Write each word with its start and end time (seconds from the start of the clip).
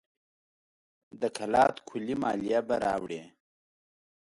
د 1.21 1.23
کلات 1.37 1.75
کلي 1.89 2.15
مالیه 2.23 2.59
به 2.67 2.75
راوړي. 2.85 3.21